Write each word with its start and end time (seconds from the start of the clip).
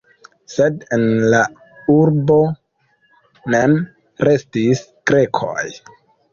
Sed 0.51 0.79
en 0.95 1.03
la 1.33 1.41
urbo 1.97 2.39
mem 3.57 3.79
restis 4.31 4.85
grekoj. 5.13 5.71